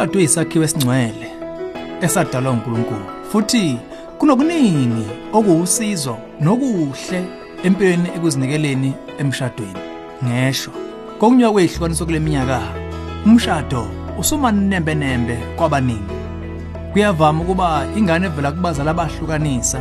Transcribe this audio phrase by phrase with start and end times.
[0.00, 1.28] Umshado uyisakhiwo esingcwele
[2.00, 3.78] esadalwa uNkulunkulu futhi
[4.18, 7.20] kunokuningi okuwusizo nokuhle
[7.64, 9.80] empilweni ekuzinikeleni emshadweni.
[10.24, 10.70] Ngesho
[11.18, 12.60] kokunywa kwezihlukaniso kule minyaka
[13.26, 13.88] umshado
[14.18, 16.16] usumanembe nembe kwabaningi.
[16.92, 19.80] Kuyavama ukuba ingane evela kubazali abahlukanisa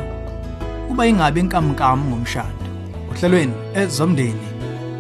[0.87, 2.65] kuba ingabe inkamnkam ngomshado.
[3.11, 4.47] Ohlelweni ezomndeni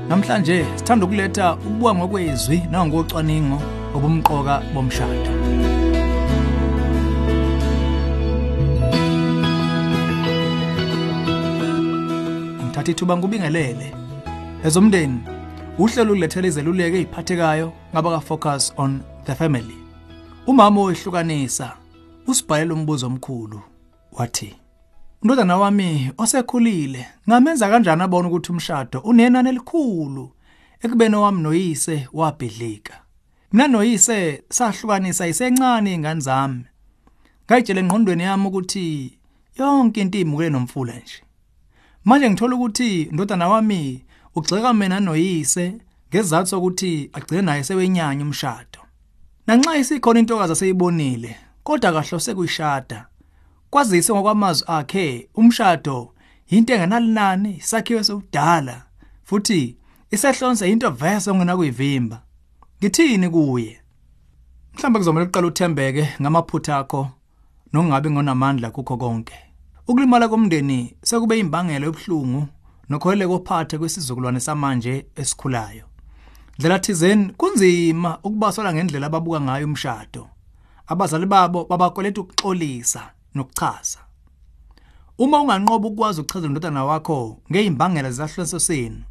[0.09, 5.31] namhlanje sithanda ukuletha ukubuka ngokwezwi nangocwaningo obumqoka bomshado.
[12.63, 13.93] ngithatha ithuba ngubingelele
[14.63, 15.19] ezomndeni
[15.77, 19.77] uhlelo ulethele izeluleko eziphathekayo ngaba ka focus on the family.
[20.47, 21.77] Umama oyihlukanisa
[22.27, 23.61] usibhalela umbuzo omkhulu
[24.11, 24.55] wathi
[25.23, 30.31] Ndodana wami osekhulile ngamenza kanjani abone ukuthi umshado unenani elikhulu?
[30.83, 33.08] Ekubeni wami noyise wabhidlika.
[33.51, 36.63] Mina noyise sahlukanisa isencane ingane zami.
[37.45, 39.17] Ngayitshela engqondweni yami ukuthi
[39.57, 41.23] yonke into imukele nomfula nje.
[42.05, 45.75] Manje ngithola ukuthi ndodana wami ugxeka mina noyise
[46.09, 48.79] ngezathu sokuthi agcine naye sewenyanya umshado.
[49.47, 53.07] Nanxa isikhona intokazi aseyibonile kodwa kahlose kuyishada
[53.69, 56.13] kwazise ngokwamazwi akhe umshado
[56.47, 58.83] into engenalinani isakhiwo sobudala
[59.23, 59.77] futhi
[60.11, 62.21] isehlonze into vese ongena kuyivimba.
[62.81, 63.81] Ngithini kuye?
[64.73, 67.09] Mhlawumbe kuzomela uqala uthembeke ngamaphutha akho
[67.73, 69.33] nokungabe ngonamandla kukho konke.
[69.87, 72.47] Ukulimala komndeni sekube imbangela yobhlungu
[72.89, 75.85] nokholele kophathe kwesizukulwane samanje esikhulayo.
[76.57, 80.27] Ndlela thizeni kunzima ukubasola ngendlela ababuka ngayo umshado.
[80.87, 83.99] Abazali babo babakweleta ukuxolisa nokuchaza.
[85.17, 89.03] Uma unganqoba ukwazi ukuchaza indodana wakho ngeimbangela zahlulenso senu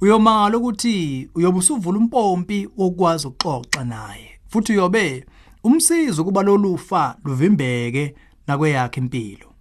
[0.00, 4.30] uyomangala ukuthi uyobe usuvula umpompi wokwazi ukuxoxa naye.
[4.48, 5.26] Futhi uyobe
[5.64, 8.14] umsiza ukuba lolufa luvimbeke
[8.46, 9.54] nakweyakhe impilo.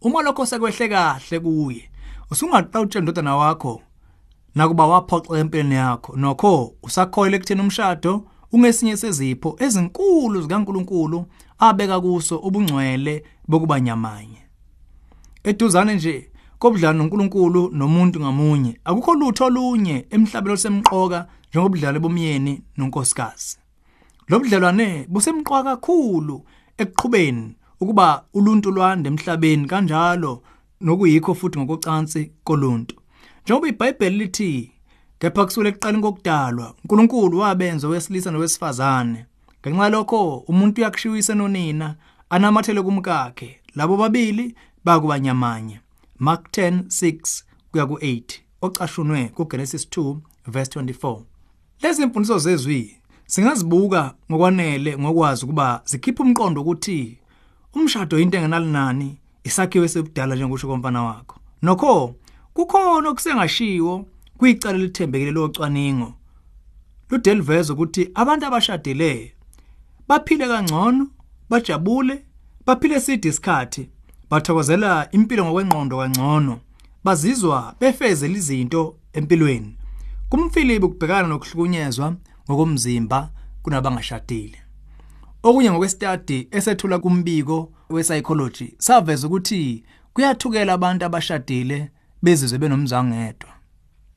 [0.00, 1.90] Uma lokho sekwehle kahle kuye
[2.30, 3.82] usungaqawutshela indodana wakho
[4.54, 6.16] nakuba waphoxa empilweni yakho.
[6.16, 11.26] Nokho usakhoyela ekutheni umshado ungesinye sezipho ezinkulu zikaNkuluNkulu
[11.58, 14.42] abeka kuso ubungcwele bokuba nyamanye.
[15.44, 16.31] Eduzane nje
[16.62, 18.78] kobudlalo noNkulunkulu nomuntu ngamunye.
[18.84, 23.58] Akukho lutho olunye emhlabeni osemqoka njengobudlalo bomyeni nonkosikazi.
[24.28, 26.44] Lobudlelwane busemqoka kakhulu
[26.78, 30.42] ekuqhubeni ukuba uluntu lwande emhlabeni kanjalo
[30.80, 32.94] nokuyikho futhi ngokucansi koluntu.
[33.42, 34.70] Njengoba iBhayibheli lithi
[35.18, 39.26] kepha kusukela ekuqaleni kokudalwa uNkulunkulu wabenza owesilisa nowesifazane.
[39.60, 41.96] Ngenxa lokho umuntu uyakushiyisa nonina
[42.30, 43.58] anamathele kumkakhe.
[43.74, 45.81] Labo babili bakubanyamanye
[46.22, 48.22] Mark 10:6 kuya ku8
[48.60, 50.16] ocashunwe kuGenesis 2
[50.46, 51.20] verse 24
[51.82, 52.96] lezi imfundiso zezwi
[53.26, 57.18] singazibuka ngokwanele ngokwazi ukuba zikhipha umqondo ukuthi
[57.74, 61.36] umshado into engenalinani isakhiwo esebudala njengokusho komfana wakho.
[61.62, 62.14] Nokho
[62.54, 64.06] kukhona okusengashiwo
[64.38, 66.14] kuyicala lithembekile locwaningo
[67.10, 69.34] ludeliveza ukuthi abantu abashadile
[70.08, 71.06] baphile kangcono
[71.50, 72.24] bajabule
[72.66, 73.88] baphile side isikhathi.
[74.32, 76.60] Bathokozela impilo ngokwengqondo kangcono
[77.04, 79.76] bazizwa befezela izinto empilweni.
[80.28, 82.14] Kumfilibi ukubhekana nokuhlukunyezwa
[82.50, 83.30] ngokomzimba
[83.62, 84.58] kunabangashadile.
[85.42, 89.84] Okunye ngokwestadi esethula kumbiko wepsychology saveza ukuthi
[90.14, 91.90] kuyathukela abantu abashadile
[92.22, 93.50] bezizwe benomzangedwa.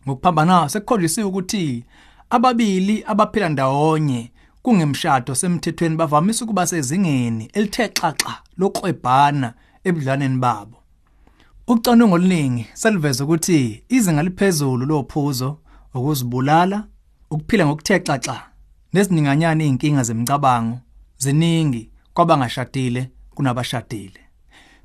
[0.08, 1.84] Ngokuphambana sekukhonjisiwe ukuthi
[2.30, 9.54] ababili abaphila ndawonye kungemshado semthethweni bavamisa ukuba sezingeni elithe xaxa lokwebhana
[9.88, 10.78] ebudlaneni babo.
[11.68, 15.58] Ucwaningo oluningi seliveza ukuthi izinga liphezulu lophuzo
[15.94, 16.88] ukuzibulala
[17.32, 18.38] ukuphila ngokuthe xaxa
[18.94, 20.78] nezininganyana izinkinga zemcabango
[21.18, 24.20] ziningi kwabangashadile kunabashadile.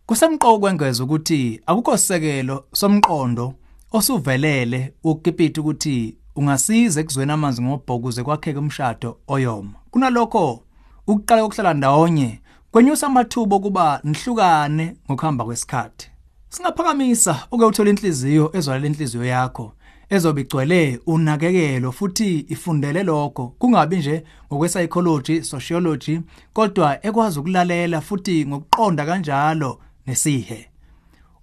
[0.07, 3.55] Kusemqoko kwengeza ukuthi akukho sekelo somqondo
[3.93, 9.79] osuvelele ukukipita ukuthi ungasiza ekuzweni amanzi ngobhokuze kwakheke umshado oyoma.
[9.91, 10.63] Kunalokho
[11.07, 12.40] ukuqala kokuhlala ndawonye
[12.73, 16.11] kwenyusa amathuba okuba nihlukane ngokuhamba kwesikhathi.
[16.49, 19.73] Singaphakamisa uke uthola inhliziyo ezwalela inhliziyo yakho
[20.11, 23.55] ezobe igcwele unakekelo futhi ifundele lokho.
[23.59, 26.21] Kungabi nje ngokwepsychology sociology
[26.53, 30.69] kodwa ekwazi ukulalela futhi ngokuqonda kanjalo nesihe.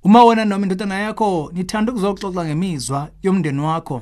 [0.03, 4.01] Uma wena noma indodana yakho nithanda ukuzoxoxa ngemizwa yomndeni wakho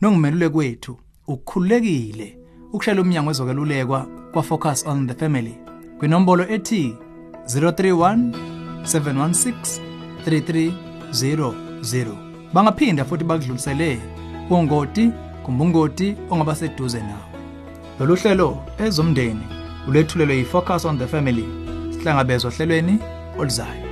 [0.00, 2.38] nongumelule kwethu ukukhulekile
[2.72, 5.65] ukushela umnyango wezokelulekwa kwa Focus on the Family.
[5.98, 6.96] Kwinombolo ethi
[7.46, 8.30] 031
[8.82, 9.80] 716
[10.26, 12.14] 3300
[12.52, 14.00] bangaphinda futhi bakudlulisele
[14.50, 15.10] ongoti
[15.42, 17.26] kumbungoti ongaba seduze nawe.
[18.00, 19.46] Lolu hlelo ezomndeni
[19.88, 21.44] ulethulelwe yi-focus on the family
[21.90, 22.98] sihlangabezwa ohlelweni
[23.38, 23.86] oluzayo.